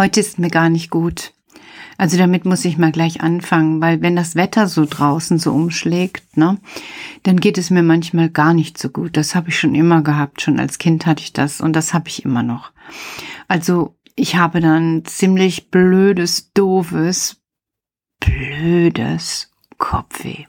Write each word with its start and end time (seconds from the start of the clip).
Heute 0.00 0.20
ist 0.20 0.38
mir 0.38 0.48
gar 0.48 0.70
nicht 0.70 0.88
gut. 0.88 1.34
Also 1.98 2.16
damit 2.16 2.46
muss 2.46 2.64
ich 2.64 2.78
mal 2.78 2.90
gleich 2.90 3.20
anfangen, 3.20 3.82
weil 3.82 4.00
wenn 4.00 4.16
das 4.16 4.34
Wetter 4.34 4.66
so 4.66 4.86
draußen 4.88 5.38
so 5.38 5.52
umschlägt, 5.52 6.38
ne, 6.38 6.56
dann 7.24 7.38
geht 7.38 7.58
es 7.58 7.68
mir 7.68 7.82
manchmal 7.82 8.30
gar 8.30 8.54
nicht 8.54 8.78
so 8.78 8.88
gut. 8.88 9.18
Das 9.18 9.34
habe 9.34 9.50
ich 9.50 9.58
schon 9.58 9.74
immer 9.74 10.00
gehabt, 10.00 10.40
schon 10.40 10.58
als 10.58 10.78
Kind 10.78 11.04
hatte 11.04 11.22
ich 11.22 11.34
das 11.34 11.60
und 11.60 11.76
das 11.76 11.92
habe 11.92 12.08
ich 12.08 12.24
immer 12.24 12.42
noch. 12.42 12.72
Also 13.46 13.94
ich 14.16 14.36
habe 14.36 14.60
dann 14.60 15.04
ziemlich 15.04 15.70
blödes, 15.70 16.50
doofes, 16.54 17.42
blödes 18.20 19.50
Kopfweh. 19.76 20.46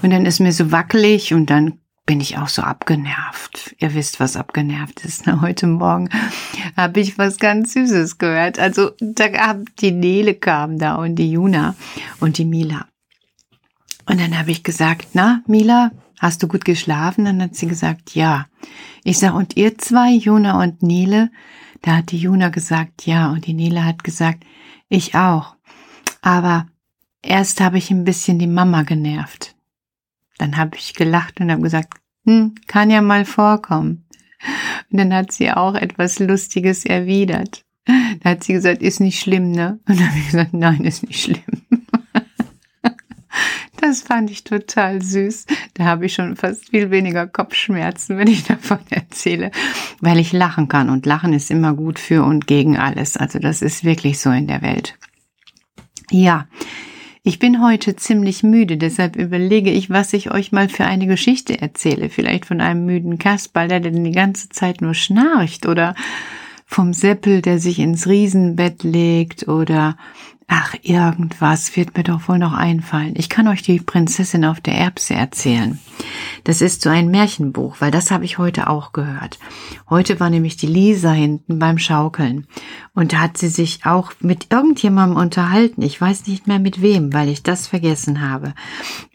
Und 0.00 0.08
dann 0.08 0.24
ist 0.24 0.40
mir 0.40 0.52
so 0.52 0.72
wackelig 0.72 1.34
und 1.34 1.50
dann 1.50 1.78
bin 2.06 2.20
ich 2.20 2.38
auch 2.38 2.48
so 2.48 2.62
abgenervt. 2.62 3.74
Ihr 3.78 3.92
wisst, 3.94 4.20
was 4.20 4.36
abgenervt 4.36 5.04
ist. 5.04 5.26
Ne? 5.26 5.40
Heute 5.40 5.66
Morgen 5.66 6.08
habe 6.76 7.00
ich 7.00 7.18
was 7.18 7.38
ganz 7.38 7.72
Süßes 7.72 8.18
gehört. 8.18 8.60
Also 8.60 8.92
da 9.00 9.28
gab 9.28 9.76
die 9.80 9.90
Nele 9.90 10.34
kam 10.34 10.78
da 10.78 10.94
und 10.94 11.16
die 11.16 11.32
Juna 11.32 11.74
und 12.20 12.38
die 12.38 12.44
Mila. 12.44 12.86
Und 14.06 14.20
dann 14.20 14.38
habe 14.38 14.52
ich 14.52 14.62
gesagt, 14.62 15.08
na, 15.14 15.42
Mila, 15.48 15.90
hast 16.20 16.42
du 16.42 16.48
gut 16.48 16.64
geschlafen? 16.64 17.24
Dann 17.24 17.42
hat 17.42 17.56
sie 17.56 17.66
gesagt, 17.66 18.14
ja. 18.14 18.46
Ich 19.02 19.18
sag, 19.18 19.34
und 19.34 19.56
ihr 19.56 19.76
zwei, 19.78 20.12
Juna 20.12 20.62
und 20.62 20.82
Nele? 20.82 21.30
Da 21.82 21.96
hat 21.96 22.12
die 22.12 22.18
Juna 22.18 22.50
gesagt, 22.50 23.04
ja. 23.06 23.30
Und 23.30 23.46
die 23.46 23.54
Nele 23.54 23.84
hat 23.84 24.04
gesagt, 24.04 24.44
ich 24.88 25.16
auch. 25.16 25.56
Aber 26.22 26.66
erst 27.20 27.60
habe 27.60 27.78
ich 27.78 27.90
ein 27.90 28.04
bisschen 28.04 28.38
die 28.38 28.46
Mama 28.46 28.82
genervt. 28.82 29.55
Dann 30.38 30.56
habe 30.56 30.76
ich 30.76 30.94
gelacht 30.94 31.40
und 31.40 31.50
habe 31.50 31.62
gesagt, 31.62 31.94
hm, 32.24 32.54
kann 32.66 32.90
ja 32.90 33.02
mal 33.02 33.24
vorkommen. 33.24 34.06
Und 34.90 34.98
dann 34.98 35.14
hat 35.14 35.32
sie 35.32 35.50
auch 35.50 35.74
etwas 35.74 36.18
Lustiges 36.18 36.84
erwidert. 36.84 37.64
Da 38.20 38.30
hat 38.30 38.44
sie 38.44 38.52
gesagt, 38.52 38.82
ist 38.82 39.00
nicht 39.00 39.20
schlimm, 39.20 39.52
ne? 39.52 39.78
Und 39.88 40.00
dann 40.00 40.08
habe 40.08 40.18
ich 40.18 40.26
gesagt, 40.26 40.54
nein, 40.54 40.84
ist 40.84 41.06
nicht 41.06 41.22
schlimm. 41.22 41.42
Das 43.78 44.02
fand 44.02 44.30
ich 44.30 44.42
total 44.42 45.02
süß. 45.02 45.46
Da 45.74 45.84
habe 45.84 46.06
ich 46.06 46.14
schon 46.14 46.34
fast 46.34 46.70
viel 46.70 46.90
weniger 46.90 47.26
Kopfschmerzen, 47.26 48.16
wenn 48.16 48.26
ich 48.26 48.44
davon 48.44 48.78
erzähle, 48.88 49.50
weil 50.00 50.18
ich 50.18 50.32
lachen 50.32 50.68
kann. 50.68 50.88
Und 50.88 51.06
Lachen 51.06 51.32
ist 51.34 51.50
immer 51.50 51.74
gut 51.74 51.98
für 51.98 52.24
und 52.24 52.46
gegen 52.46 52.78
alles. 52.78 53.16
Also 53.16 53.38
das 53.38 53.62
ist 53.62 53.84
wirklich 53.84 54.18
so 54.18 54.30
in 54.30 54.46
der 54.46 54.62
Welt. 54.62 54.96
Ja, 56.10 56.48
ich 57.26 57.40
bin 57.40 57.60
heute 57.60 57.96
ziemlich 57.96 58.44
müde, 58.44 58.76
deshalb 58.76 59.16
überlege 59.16 59.72
ich, 59.72 59.90
was 59.90 60.12
ich 60.12 60.30
euch 60.30 60.52
mal 60.52 60.68
für 60.68 60.84
eine 60.84 61.08
Geschichte 61.08 61.60
erzähle. 61.60 62.08
Vielleicht 62.08 62.46
von 62.46 62.60
einem 62.60 62.86
müden 62.86 63.18
Kasperl, 63.18 63.66
der 63.66 63.80
denn 63.80 64.04
die 64.04 64.12
ganze 64.12 64.48
Zeit 64.48 64.80
nur 64.80 64.94
schnarcht 64.94 65.66
oder 65.66 65.96
vom 66.66 66.92
Seppel, 66.92 67.42
der 67.42 67.58
sich 67.58 67.80
ins 67.80 68.06
Riesenbett 68.06 68.84
legt 68.84 69.48
oder 69.48 69.96
ach, 70.48 70.74
irgendwas 70.82 71.76
wird 71.76 71.96
mir 71.96 72.04
doch 72.04 72.28
wohl 72.28 72.38
noch 72.38 72.52
einfallen. 72.52 73.14
Ich 73.16 73.28
kann 73.28 73.48
euch 73.48 73.62
die 73.62 73.80
Prinzessin 73.80 74.44
auf 74.44 74.60
der 74.60 74.74
Erbse 74.74 75.14
erzählen. 75.14 75.80
Das 76.44 76.60
ist 76.60 76.82
so 76.82 76.88
ein 76.88 77.10
Märchenbuch, 77.10 77.76
weil 77.80 77.90
das 77.90 78.10
habe 78.10 78.24
ich 78.24 78.38
heute 78.38 78.70
auch 78.70 78.92
gehört. 78.92 79.38
Heute 79.90 80.20
war 80.20 80.30
nämlich 80.30 80.56
die 80.56 80.68
Lisa 80.68 81.10
hinten 81.10 81.58
beim 81.58 81.78
Schaukeln 81.78 82.46
und 82.94 83.12
da 83.12 83.18
hat 83.18 83.38
sie 83.38 83.48
sich 83.48 83.84
auch 83.84 84.12
mit 84.20 84.52
irgendjemandem 84.52 85.18
unterhalten. 85.18 85.82
Ich 85.82 86.00
weiß 86.00 86.26
nicht 86.28 86.46
mehr 86.46 86.60
mit 86.60 86.80
wem, 86.80 87.12
weil 87.12 87.28
ich 87.28 87.42
das 87.42 87.66
vergessen 87.66 88.20
habe. 88.20 88.54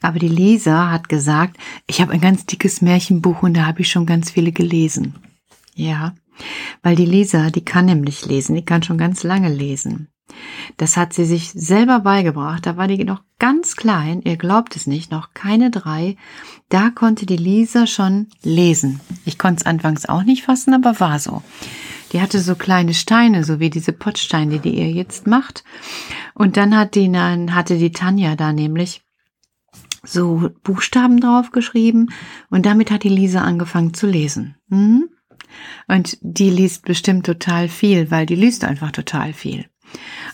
Aber 0.02 0.20
die 0.20 0.28
Lisa 0.28 0.92
hat 0.92 1.08
gesagt, 1.08 1.58
ich 1.88 2.02
habe 2.02 2.12
ein 2.12 2.22
ganz 2.22 2.46
dickes 2.46 2.82
Märchenbuch 2.82 3.44
und 3.44 3.56
da 3.56 3.66
habe 3.66 3.82
ich 3.82 3.90
schon 3.90 4.06
ganz 4.06 4.32
viele 4.32 4.52
gelesen. 4.52 5.16
Ja, 5.76 6.14
weil 6.84 6.96
die 6.96 7.06
Lisa, 7.06 7.50
die 7.50 7.64
kann 7.64 7.86
nämlich 7.86 8.26
lesen, 8.26 8.56
die 8.56 8.66
kann 8.66 8.84
schon 8.84 8.98
ganz 8.98 9.24
lange 9.24 9.50
lesen. 9.50 10.11
Das 10.78 10.98
hat 10.98 11.14
sie 11.14 11.26
sich 11.26 11.52
selber 11.52 12.00
beigebracht. 12.00 12.66
Da 12.66 12.78
war 12.78 12.88
die 12.88 13.04
noch 13.04 13.22
ganz 13.40 13.76
klein, 13.76 14.22
ihr 14.24 14.38
glaubt 14.38 14.76
es 14.76 14.88
nicht, 14.88 15.12
noch 15.12 15.34
keine 15.34 15.72
drei. 15.72 16.16
Da 16.70 16.90
konnte 16.90 17.26
die 17.26 17.38
Lisa 17.38 17.88
schon 17.88 18.28
lesen. 18.44 19.00
Ich 19.26 19.38
konnte 19.38 19.62
es 19.62 19.66
anfangs 19.66 20.06
auch 20.06 20.24
nicht 20.24 20.44
fassen, 20.44 20.74
aber 20.74 21.00
war 21.00 21.20
so. 21.20 21.42
Die 22.12 22.22
hatte 22.22 22.40
so 22.40 22.56
kleine 22.56 22.94
Steine, 22.94 23.44
so 23.44 23.60
wie 23.60 23.70
diese 23.70 23.94
Pottsteine, 23.94 24.60
die 24.60 24.78
ihr 24.78 24.92
jetzt 24.92 25.28
macht. 25.28 25.64
Und 26.34 26.58
dann 26.58 26.78
hat 26.78 26.96
die, 26.96 27.12
dann 27.12 27.56
hatte 27.56 27.78
die 27.78 27.92
Tanja 27.92 28.36
da 28.36 28.54
nämlich 28.54 29.02
so 30.04 30.50
Buchstaben 30.64 31.20
draufgeschrieben 31.20 32.12
und 32.50 32.66
damit 32.66 32.92
hat 32.92 33.04
die 33.04 33.10
Lisa 33.10 33.42
angefangen 33.42 33.94
zu 33.94 34.08
lesen. 34.08 34.56
Mhm. 34.68 35.10
Und 35.88 36.18
die 36.22 36.50
liest 36.50 36.86
bestimmt 36.86 37.26
total 37.26 37.68
viel, 37.68 38.10
weil 38.10 38.26
die 38.26 38.36
liest 38.36 38.64
einfach 38.64 38.92
total 38.92 39.34
viel. 39.34 39.66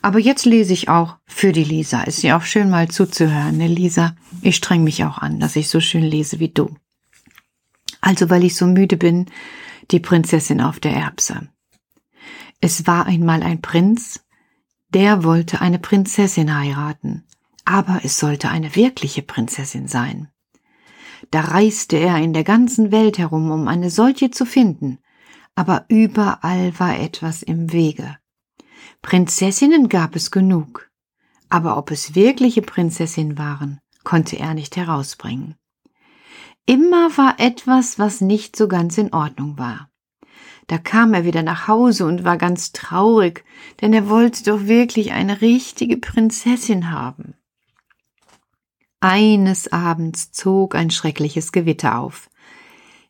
Aber 0.01 0.19
jetzt 0.19 0.45
lese 0.45 0.73
ich 0.73 0.89
auch 0.89 1.17
für 1.25 1.51
die 1.51 1.63
Lisa. 1.63 2.03
Ist 2.03 2.23
ja 2.23 2.37
auch 2.37 2.43
schön 2.43 2.69
mal 2.69 2.87
zuzuhören, 2.87 3.57
ne 3.57 3.67
Lisa? 3.67 4.15
Ich 4.41 4.55
streng 4.55 4.83
mich 4.83 5.03
auch 5.03 5.17
an, 5.17 5.39
dass 5.39 5.55
ich 5.55 5.69
so 5.69 5.79
schön 5.79 6.03
lese 6.03 6.39
wie 6.39 6.49
du. 6.49 6.75
Also, 8.01 8.29
weil 8.29 8.43
ich 8.43 8.55
so 8.55 8.67
müde 8.67 8.97
bin, 8.97 9.25
die 9.91 9.99
Prinzessin 9.99 10.61
auf 10.61 10.79
der 10.79 10.93
Erbse. 10.93 11.49
Es 12.61 12.87
war 12.87 13.05
einmal 13.05 13.43
ein 13.43 13.61
Prinz, 13.61 14.21
der 14.89 15.23
wollte 15.23 15.61
eine 15.61 15.79
Prinzessin 15.79 16.55
heiraten, 16.55 17.25
aber 17.65 18.01
es 18.03 18.17
sollte 18.17 18.49
eine 18.49 18.75
wirkliche 18.75 19.21
Prinzessin 19.21 19.87
sein. 19.87 20.29
Da 21.31 21.41
reiste 21.41 21.97
er 21.97 22.17
in 22.17 22.33
der 22.33 22.43
ganzen 22.43 22.91
Welt 22.91 23.17
herum, 23.17 23.51
um 23.51 23.67
eine 23.67 23.89
solche 23.89 24.31
zu 24.31 24.45
finden, 24.45 24.99
aber 25.55 25.85
überall 25.89 26.79
war 26.79 26.99
etwas 26.99 27.43
im 27.43 27.73
Wege. 27.73 28.17
Prinzessinnen 29.01 29.89
gab 29.89 30.15
es 30.15 30.31
genug, 30.31 30.89
aber 31.49 31.77
ob 31.77 31.91
es 31.91 32.15
wirkliche 32.15 32.61
Prinzessinnen 32.61 33.37
waren, 33.37 33.79
konnte 34.03 34.37
er 34.37 34.53
nicht 34.53 34.75
herausbringen. 34.77 35.55
Immer 36.65 37.17
war 37.17 37.39
etwas, 37.39 37.97
was 37.97 38.21
nicht 38.21 38.55
so 38.55 38.67
ganz 38.67 38.97
in 38.97 39.13
Ordnung 39.13 39.57
war. 39.57 39.89
Da 40.67 40.77
kam 40.77 41.13
er 41.13 41.23
wieder 41.23 41.43
nach 41.43 41.69
Hause 41.69 42.05
und 42.05 42.25
war 42.25 42.37
ganz 42.37 42.73
traurig, 42.73 43.45
denn 43.79 43.93
er 43.93 44.09
wollte 44.09 44.43
doch 44.43 44.65
wirklich 44.65 45.13
eine 45.13 45.39
richtige 45.39 45.95
Prinzessin 45.95 46.91
haben. 46.91 47.35
Eines 48.99 49.71
Abends 49.71 50.31
zog 50.31 50.75
ein 50.75 50.91
schreckliches 50.91 51.53
Gewitter 51.53 51.97
auf. 51.97 52.29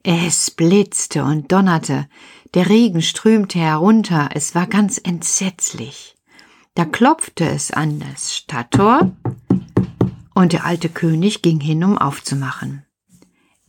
Es 0.04 0.52
blitzte 0.52 1.24
und 1.24 1.52
donnerte, 1.52 2.08
der 2.54 2.70
Regen 2.70 3.02
strömte 3.02 3.60
herunter, 3.60 4.30
es 4.34 4.56
war 4.56 4.68
ganz 4.68 4.98
entsetzlich. 4.98 6.16
Da 6.76 6.86
klopfte 6.86 7.48
es 7.48 7.72
an 7.72 8.00
das 8.00 8.36
Stadttor, 8.36 9.12
und 10.34 10.54
der 10.54 10.66
alte 10.66 10.90
König 10.90 11.42
ging 11.42 11.60
hin, 11.60 11.84
um 11.84 11.98
aufzumachen. 11.98 12.86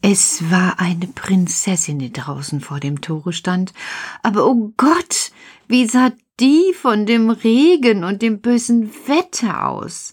Es 0.02 0.50
war 0.50 0.78
eine 0.78 1.06
Prinzessin, 1.06 1.98
die 1.98 2.12
draußen 2.12 2.60
vor 2.60 2.78
dem 2.78 3.00
Tore 3.00 3.32
stand, 3.32 3.72
aber 4.22 4.46
oh 4.46 4.72
Gott, 4.76 5.32
wie 5.66 5.86
sah 5.86 6.12
die 6.38 6.72
von 6.74 7.06
dem 7.06 7.30
Regen 7.30 8.04
und 8.04 8.22
dem 8.22 8.40
bösen 8.40 8.90
Wetter 9.06 9.68
aus? 9.68 10.12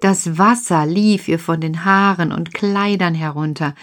Das 0.00 0.38
Wasser 0.38 0.86
lief 0.86 1.28
ihr 1.28 1.38
von 1.38 1.60
den 1.60 1.84
Haaren 1.84 2.32
und 2.32 2.52
Kleidern 2.52 3.14
herunter, 3.14 3.74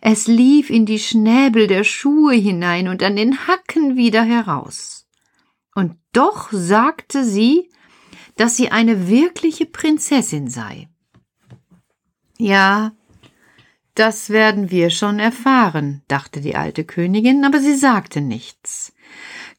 es 0.00 0.26
lief 0.26 0.68
in 0.68 0.84
die 0.84 0.98
Schnäbel 0.98 1.66
der 1.66 1.84
Schuhe 1.84 2.34
hinein 2.34 2.88
und 2.88 3.02
an 3.02 3.16
den 3.16 3.46
Hacken 3.46 3.96
wieder 3.96 4.22
heraus. 4.22 5.06
Und 5.74 5.96
doch 6.12 6.50
sagte 6.52 7.24
sie, 7.24 7.70
dass 8.36 8.56
sie 8.56 8.70
eine 8.70 9.08
wirkliche 9.08 9.66
Prinzessin 9.66 10.48
sei. 10.48 10.88
Ja, 12.38 12.92
das 13.94 14.30
werden 14.30 14.70
wir 14.70 14.90
schon 14.90 15.18
erfahren, 15.18 16.02
dachte 16.08 16.40
die 16.40 16.56
alte 16.56 16.84
Königin, 16.84 17.44
aber 17.44 17.60
sie 17.60 17.74
sagte 17.74 18.20
nichts 18.20 18.92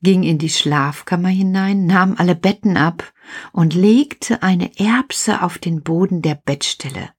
ging 0.02 0.24
in 0.24 0.38
die 0.38 0.50
Schlafkammer 0.50 1.30
hinein, 1.30 1.86
nahm 1.86 2.16
alle 2.18 2.36
Betten 2.36 2.78
ab 2.78 3.14
und 3.52 3.74
legte 3.74 4.44
eine 4.44 4.80
Erbse 4.80 5.42
auf 5.42 5.58
den 5.58 5.84
Boden 5.84 6.22
der 6.22 6.36
Bettstelle. 6.36 7.10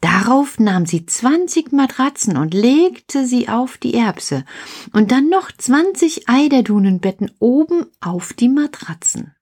Darauf 0.00 0.58
nahm 0.58 0.84
sie 0.84 1.06
zwanzig 1.06 1.72
Matratzen 1.72 2.36
und 2.36 2.52
legte 2.52 3.26
sie 3.26 3.48
auf 3.48 3.78
die 3.78 3.94
Erbse 3.94 4.44
und 4.92 5.10
dann 5.10 5.28
noch 5.28 5.50
zwanzig 5.52 6.28
Eiderdunenbetten 6.28 7.32
oben 7.38 7.86
auf 8.00 8.34
die 8.34 8.48
Matratzen. 8.48 9.34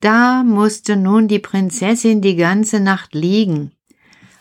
Da 0.00 0.42
musste 0.42 0.96
nun 0.96 1.28
die 1.28 1.38
Prinzessin 1.38 2.22
die 2.22 2.36
ganze 2.36 2.80
Nacht 2.80 3.14
liegen. 3.14 3.72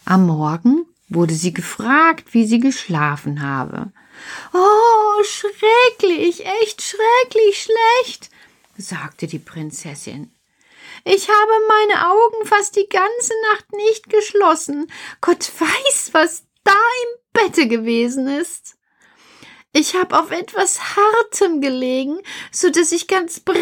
Am 0.06 0.28
Morgen 0.28 0.86
wurde 1.10 1.34
sie 1.34 1.54
gefragt, 1.54 2.34
wie 2.34 2.46
sie 2.46 2.60
geschlafen 2.60 3.42
habe. 3.42 3.92
Oh, 4.54 5.24
schrecklich, 5.24 6.46
echt 6.64 6.82
schrecklich 6.82 7.68
schlecht, 7.68 8.30
sagte 8.78 9.28
die 9.28 9.40
Prinzessin. 9.40 10.32
Ich 11.04 11.30
habe 11.30 11.52
meine 11.68 12.10
Augen 12.12 12.46
fast 12.46 12.76
die 12.76 12.90
ganze 12.90 13.34
Nacht 13.52 13.72
nicht 13.74 14.10
geschlossen. 14.10 14.92
Gott 15.22 15.52
weiß, 15.60 16.10
was 16.14 16.46
da 16.64 16.72
im 16.72 17.20
Bette 17.34 17.68
gewesen 17.68 18.28
ist. 18.28 18.76
Ich 19.78 19.94
habe 19.94 20.18
auf 20.18 20.32
etwas 20.32 20.96
Hartem 20.96 21.60
gelegen, 21.60 22.22
so 22.50 22.70
dass 22.70 22.94
ich 22.94 23.08
ganz 23.08 23.42
braun 23.42 23.58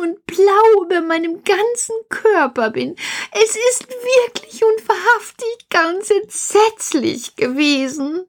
und 0.00 0.24
blau 0.24 0.82
über 0.82 1.02
meinem 1.02 1.44
ganzen 1.44 1.94
Körper 2.08 2.70
bin. 2.70 2.96
Es 3.32 3.50
ist 3.50 3.86
wirklich 3.86 4.64
und 4.64 4.88
wahrhaftig 4.88 5.68
ganz 5.68 6.10
entsetzlich 6.10 7.36
gewesen. 7.36 8.24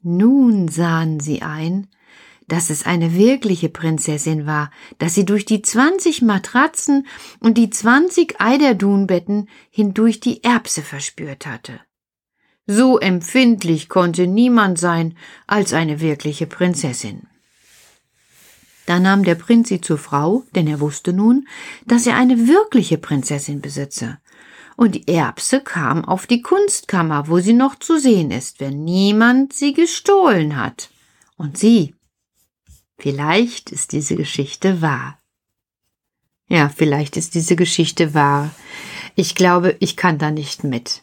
Nun 0.00 0.68
sahen 0.68 1.20
sie 1.20 1.42
ein, 1.42 1.90
dass 2.48 2.70
es 2.70 2.86
eine 2.86 3.14
wirkliche 3.14 3.68
Prinzessin 3.68 4.46
war, 4.46 4.70
dass 4.98 5.14
sie 5.14 5.24
durch 5.24 5.44
die 5.44 5.62
zwanzig 5.62 6.22
Matratzen 6.22 7.06
und 7.40 7.58
die 7.58 7.70
zwanzig 7.70 8.40
Eiderdunbetten 8.40 9.48
hindurch 9.70 10.20
die 10.20 10.42
Erbse 10.44 10.82
verspürt 10.82 11.46
hatte. 11.46 11.80
So 12.66 12.98
empfindlich 12.98 13.88
konnte 13.88 14.26
niemand 14.26 14.78
sein 14.78 15.16
als 15.46 15.72
eine 15.72 16.00
wirkliche 16.00 16.46
Prinzessin. 16.46 17.26
Da 18.86 19.00
nahm 19.00 19.24
der 19.24 19.34
Prinz 19.34 19.68
sie 19.68 19.80
zur 19.80 19.98
Frau, 19.98 20.44
denn 20.54 20.66
er 20.66 20.80
wusste 20.80 21.12
nun, 21.12 21.48
dass 21.86 22.06
er 22.06 22.16
eine 22.16 22.48
wirkliche 22.48 22.98
Prinzessin 22.98 23.60
besitze. 23.60 24.18
Und 24.76 24.94
die 24.94 25.08
Erbse 25.08 25.60
kam 25.60 26.04
auf 26.04 26.26
die 26.26 26.42
Kunstkammer, 26.42 27.28
wo 27.28 27.38
sie 27.38 27.52
noch 27.52 27.78
zu 27.78 27.98
sehen 27.98 28.30
ist, 28.30 28.60
wenn 28.60 28.84
niemand 28.84 29.52
sie 29.52 29.72
gestohlen 29.72 30.56
hat. 30.56 30.90
Und 31.36 31.56
sie, 31.56 31.94
vielleicht 32.98 33.70
ist 33.70 33.92
diese 33.92 34.16
Geschichte 34.16 34.82
wahr. 34.82 35.18
Ja, 36.48 36.68
vielleicht 36.68 37.16
ist 37.16 37.34
diese 37.34 37.56
Geschichte 37.56 38.14
wahr. 38.14 38.50
Ich 39.14 39.34
glaube, 39.34 39.76
ich 39.80 39.96
kann 39.96 40.18
da 40.18 40.30
nicht 40.30 40.64
mit. 40.64 41.02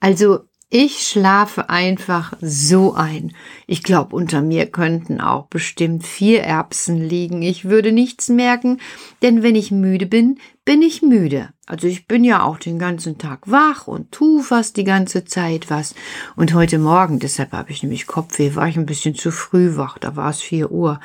Also 0.00 0.40
ich 0.68 1.06
schlafe 1.06 1.70
einfach 1.70 2.34
so 2.40 2.94
ein. 2.94 3.34
Ich 3.66 3.82
glaube, 3.82 4.16
unter 4.16 4.42
mir 4.42 4.66
könnten 4.66 5.20
auch 5.20 5.46
bestimmt 5.46 6.04
vier 6.04 6.42
Erbsen 6.42 7.00
liegen. 7.00 7.42
Ich 7.42 7.66
würde 7.66 7.92
nichts 7.92 8.28
merken, 8.28 8.80
denn 9.22 9.42
wenn 9.42 9.54
ich 9.54 9.70
müde 9.70 10.06
bin, 10.06 10.38
bin 10.66 10.82
ich 10.82 11.00
müde. 11.00 11.50
Also 11.66 11.86
ich 11.86 12.08
bin 12.08 12.24
ja 12.24 12.42
auch 12.42 12.58
den 12.58 12.78
ganzen 12.78 13.18
Tag 13.18 13.48
wach 13.50 13.86
und 13.86 14.10
tu 14.10 14.42
fast 14.42 14.76
die 14.76 14.84
ganze 14.84 15.24
Zeit 15.24 15.70
was. 15.70 15.94
Und 16.34 16.54
heute 16.54 16.78
Morgen, 16.78 17.20
deshalb 17.20 17.52
habe 17.52 17.70
ich 17.70 17.84
nämlich 17.84 18.08
Kopfweh, 18.08 18.56
war 18.56 18.68
ich 18.68 18.76
ein 18.76 18.84
bisschen 18.84 19.14
zu 19.14 19.30
früh 19.30 19.76
wach, 19.76 19.96
da 19.98 20.16
war 20.16 20.28
es 20.28 20.42
vier 20.42 20.72
Uhr. 20.72 20.98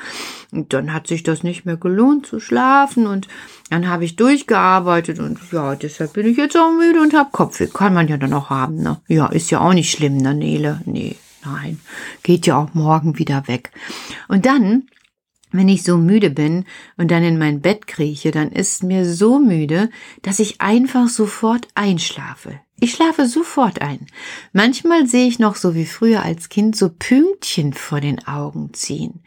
Und 0.50 0.72
dann 0.72 0.92
hat 0.92 1.06
sich 1.06 1.22
das 1.22 1.44
nicht 1.44 1.64
mehr 1.64 1.76
gelohnt 1.76 2.26
zu 2.26 2.40
schlafen 2.40 3.06
und 3.06 3.28
dann 3.70 3.88
habe 3.88 4.04
ich 4.04 4.16
durchgearbeitet 4.16 5.20
und 5.20 5.38
ja, 5.52 5.76
deshalb 5.76 6.12
bin 6.12 6.26
ich 6.26 6.36
jetzt 6.36 6.56
auch 6.56 6.72
müde 6.72 7.00
und 7.00 7.14
habe 7.14 7.30
Kopfweh. 7.30 7.68
Kann 7.68 7.94
man 7.94 8.08
ja 8.08 8.16
dann 8.16 8.32
auch 8.32 8.50
haben, 8.50 8.82
ne? 8.82 9.00
Ja, 9.06 9.26
ist 9.26 9.52
ja 9.52 9.60
auch 9.60 9.74
nicht 9.74 9.92
schlimm, 9.92 10.16
ne, 10.16 10.34
Nele? 10.34 10.80
Nee, 10.86 11.16
nein. 11.44 11.80
Geht 12.24 12.46
ja 12.46 12.58
auch 12.58 12.74
morgen 12.74 13.16
wieder 13.16 13.46
weg. 13.46 13.70
Und 14.26 14.44
dann 14.44 14.88
wenn 15.52 15.68
ich 15.68 15.84
so 15.84 15.96
müde 15.96 16.30
bin 16.30 16.64
und 16.96 17.10
dann 17.10 17.22
in 17.22 17.38
mein 17.38 17.60
Bett 17.60 17.86
krieche, 17.86 18.30
dann 18.30 18.50
ist 18.50 18.82
mir 18.82 19.04
so 19.04 19.38
müde, 19.38 19.90
dass 20.22 20.38
ich 20.38 20.60
einfach 20.60 21.08
sofort 21.08 21.68
einschlafe. 21.74 22.60
Ich 22.80 22.94
schlafe 22.94 23.26
sofort 23.26 23.80
ein. 23.80 24.08
Manchmal 24.52 25.06
sehe 25.06 25.28
ich 25.28 25.38
noch 25.38 25.54
so 25.54 25.76
wie 25.76 25.86
früher 25.86 26.24
als 26.24 26.48
Kind 26.48 26.74
so 26.74 26.88
Pünktchen 26.88 27.74
vor 27.74 28.00
den 28.00 28.26
Augen 28.26 28.74
ziehen. 28.74 29.20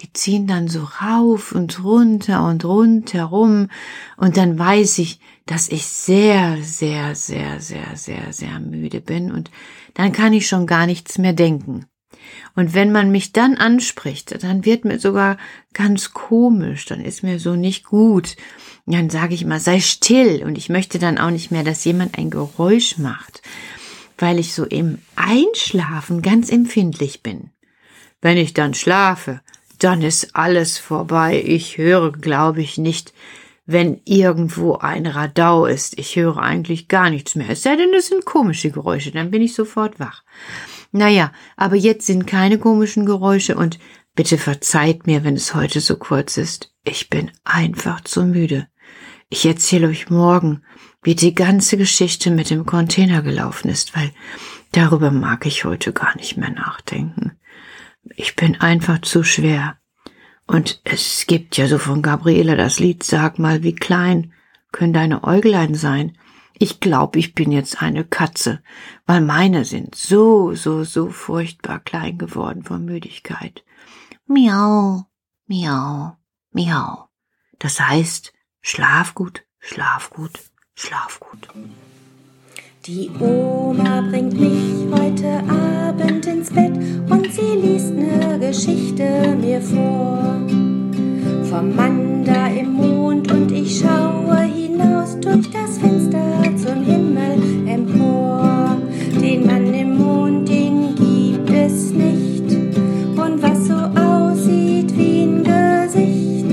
Die 0.00 0.12
ziehen 0.12 0.48
dann 0.48 0.66
so 0.66 0.82
rauf 1.00 1.52
und 1.52 1.84
runter 1.84 2.44
und 2.46 2.64
rundherum 2.64 3.68
und 4.16 4.36
dann 4.36 4.58
weiß 4.58 4.98
ich, 4.98 5.20
dass 5.46 5.68
ich 5.68 5.86
sehr, 5.86 6.58
sehr, 6.62 7.14
sehr, 7.14 7.60
sehr, 7.60 7.96
sehr, 7.96 8.32
sehr 8.32 8.58
müde 8.58 9.00
bin 9.00 9.30
und 9.30 9.52
dann 9.94 10.12
kann 10.12 10.32
ich 10.32 10.48
schon 10.48 10.66
gar 10.66 10.86
nichts 10.86 11.16
mehr 11.16 11.32
denken. 11.32 11.86
Und 12.54 12.74
wenn 12.74 12.92
man 12.92 13.10
mich 13.10 13.32
dann 13.32 13.56
anspricht, 13.56 14.42
dann 14.42 14.64
wird 14.64 14.84
mir 14.84 14.98
sogar 14.98 15.36
ganz 15.72 16.12
komisch, 16.12 16.86
dann 16.86 17.00
ist 17.00 17.22
mir 17.22 17.38
so 17.38 17.56
nicht 17.56 17.84
gut. 17.84 18.36
Dann 18.86 19.10
sage 19.10 19.34
ich 19.34 19.42
immer, 19.42 19.60
sei 19.60 19.80
still. 19.80 20.42
Und 20.44 20.56
ich 20.56 20.68
möchte 20.68 20.98
dann 20.98 21.18
auch 21.18 21.30
nicht 21.30 21.50
mehr, 21.50 21.64
dass 21.64 21.84
jemand 21.84 22.16
ein 22.18 22.30
Geräusch 22.30 22.98
macht, 22.98 23.42
weil 24.18 24.38
ich 24.38 24.54
so 24.54 24.64
im 24.64 24.98
Einschlafen 25.16 26.22
ganz 26.22 26.50
empfindlich 26.50 27.22
bin. 27.22 27.50
Wenn 28.22 28.38
ich 28.38 28.54
dann 28.54 28.74
schlafe, 28.74 29.40
dann 29.78 30.02
ist 30.02 30.34
alles 30.34 30.78
vorbei. 30.78 31.42
Ich 31.44 31.78
höre, 31.78 32.12
glaube 32.12 32.62
ich, 32.62 32.78
nicht, 32.78 33.12
wenn 33.66 34.00
irgendwo 34.04 34.76
ein 34.76 35.06
Radau 35.06 35.66
ist. 35.66 35.98
Ich 35.98 36.16
höre 36.16 36.38
eigentlich 36.38 36.88
gar 36.88 37.10
nichts 37.10 37.34
mehr. 37.34 37.50
Es 37.50 37.62
sei 37.62 37.76
denn, 37.76 37.92
es 37.92 38.06
sind 38.06 38.24
komische 38.24 38.70
Geräusche, 38.70 39.10
dann 39.10 39.30
bin 39.30 39.42
ich 39.42 39.54
sofort 39.54 39.98
wach. 40.00 40.22
Naja, 40.96 41.30
aber 41.58 41.76
jetzt 41.76 42.06
sind 42.06 42.26
keine 42.26 42.58
komischen 42.58 43.04
Geräusche 43.04 43.54
und 43.54 43.78
bitte 44.14 44.38
verzeiht 44.38 45.06
mir, 45.06 45.24
wenn 45.24 45.36
es 45.36 45.54
heute 45.54 45.80
so 45.80 45.96
kurz 45.96 46.38
ist. 46.38 46.72
Ich 46.84 47.10
bin 47.10 47.30
einfach 47.44 48.00
zu 48.00 48.24
müde. 48.24 48.66
Ich 49.28 49.44
erzähle 49.44 49.88
euch 49.88 50.08
morgen, 50.08 50.62
wie 51.02 51.14
die 51.14 51.34
ganze 51.34 51.76
Geschichte 51.76 52.30
mit 52.30 52.48
dem 52.48 52.64
Container 52.64 53.20
gelaufen 53.20 53.68
ist, 53.68 53.94
weil 53.94 54.10
darüber 54.72 55.10
mag 55.10 55.44
ich 55.44 55.66
heute 55.66 55.92
gar 55.92 56.16
nicht 56.16 56.38
mehr 56.38 56.50
nachdenken. 56.50 57.32
Ich 58.14 58.34
bin 58.34 58.58
einfach 58.58 59.02
zu 59.02 59.22
schwer. 59.22 59.76
Und 60.46 60.80
es 60.84 61.26
gibt 61.26 61.58
ja 61.58 61.66
so 61.66 61.76
von 61.76 62.00
Gabriela 62.00 62.56
das 62.56 62.78
Lied 62.78 63.02
Sag 63.02 63.38
mal, 63.38 63.62
wie 63.62 63.74
klein 63.74 64.32
können 64.72 64.94
deine 64.94 65.24
Äuglein 65.24 65.74
sein? 65.74 66.16
Ich 66.58 66.80
glaube, 66.80 67.18
ich 67.18 67.34
bin 67.34 67.52
jetzt 67.52 67.82
eine 67.82 68.04
Katze, 68.04 68.62
weil 69.04 69.20
meine 69.20 69.64
sind 69.64 69.94
so, 69.94 70.54
so, 70.54 70.84
so 70.84 71.10
furchtbar 71.10 71.80
klein 71.80 72.16
geworden 72.16 72.62
vor 72.62 72.78
Müdigkeit. 72.78 73.62
Miau, 74.26 75.04
miau, 75.46 76.16
miau. 76.52 77.08
Das 77.58 77.78
heißt, 77.78 78.32
schlaf 78.62 79.14
gut, 79.14 79.44
schlaf 79.58 80.10
gut, 80.10 80.32
schlaf 80.74 81.20
gut. 81.20 81.48
Die 82.86 83.10
Oma 83.20 84.00
bringt 84.00 84.40
mich 84.40 84.86
heute 84.92 85.42
Abend 85.50 86.24
ins 86.24 86.50
Bett 86.50 86.72
und 87.10 87.32
sie 87.32 87.56
liest 87.56 87.92
ne 87.92 88.38
Geschichte 88.38 89.36
mir 89.40 89.60
vor. 89.60 90.40
Vom 91.50 91.76
Mann 91.76 92.24
da 92.24 92.46
im 92.46 92.72
Mond 92.72 92.95
ich 93.66 93.80
schaue 93.80 94.42
hinaus 94.42 95.18
durch 95.20 95.50
das 95.50 95.78
Fenster 95.78 96.20
zum 96.56 96.84
Himmel 96.84 97.66
empor. 97.66 98.76
Den 99.20 99.44
Mann 99.44 99.74
im 99.74 99.96
Mond, 99.98 100.48
den 100.48 100.94
gibt 100.94 101.50
es 101.50 101.90
nicht. 101.90 102.54
Und 103.16 103.42
was 103.42 103.66
so 103.66 103.74
aussieht 103.74 104.96
wie 104.96 105.22
ein 105.24 105.42
Gesicht, 105.42 106.46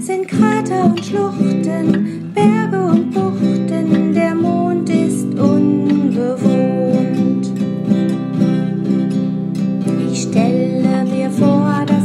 sind 0.00 0.28
Krater 0.28 0.86
und 0.86 1.04
Schluchten, 1.04 2.32
Berge 2.32 2.80
und 2.90 3.10
Buchten. 3.10 4.14
Der 4.14 4.34
Mond 4.34 4.88
ist 4.88 5.26
unbewohnt. 5.38 6.38
Ich 10.10 10.22
stelle 10.22 11.04
mir 11.04 11.30
vor, 11.30 11.84
dass 11.86 11.97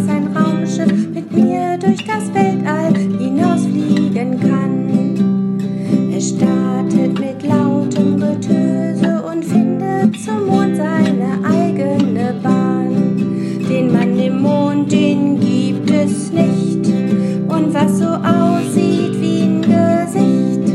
Und 17.64 17.74
was 17.74 17.98
so 17.98 18.08
aussieht 18.08 19.22
wie 19.22 19.44
ein 19.44 19.62
Gesicht, 19.62 20.68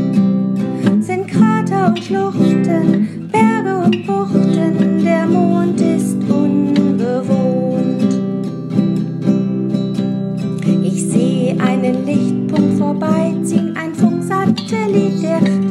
sind 1.03 1.27
Krater 1.27 1.89
und 1.89 2.03
Schluchten, 2.03 3.29
Berge 3.31 3.77
und 3.85 4.07
Buchten. 4.07 5.03
Der 5.03 5.27
Mond 5.27 5.79
ist 5.79 6.17
unbewohnt. 6.27 8.03
Ich 10.83 11.11
sehe 11.11 11.59
einen 11.61 12.05
Lichtpunkt 12.07 12.79
vorbeiziehen, 12.79 13.77
ein 13.77 13.93
Funksatellit, 13.93 15.21
der 15.21 15.68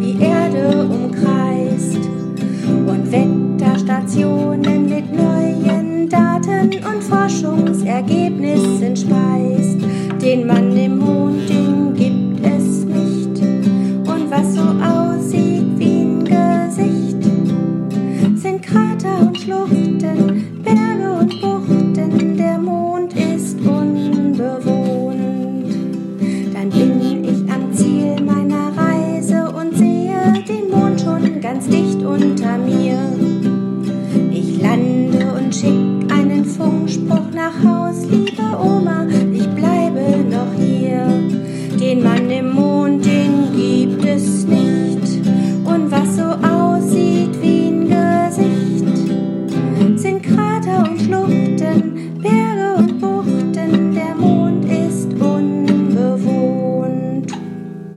Krater 19.49 20.88